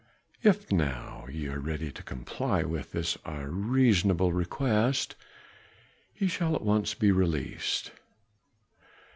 If 0.41 0.71
now 0.71 1.27
ye 1.31 1.47
are 1.49 1.59
ready 1.59 1.91
to 1.91 2.01
comply 2.01 2.63
with 2.63 2.91
this 2.91 3.19
our 3.23 3.49
reasonable 3.51 4.33
request, 4.33 5.15
ye 6.15 6.27
shall 6.27 6.55
at 6.55 6.63
once 6.63 6.95
be 6.95 7.11
released." 7.11 7.91